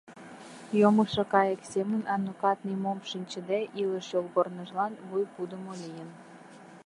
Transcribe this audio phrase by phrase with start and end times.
[0.79, 6.09] Йомшо кайык семын Анукат, нимом шинчыде, илыш йолгорныжлан вуй пуыдымо лийын.